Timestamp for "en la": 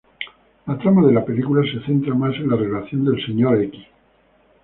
2.37-2.55